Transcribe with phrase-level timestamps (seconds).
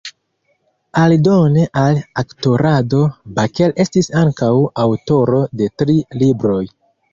[1.01, 3.03] Aldone al aktorado,
[3.37, 4.51] Baker estis ankaŭ
[4.87, 6.61] aŭtoro de tri libroj.